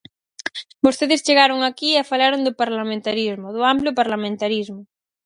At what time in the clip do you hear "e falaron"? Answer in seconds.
2.01-2.41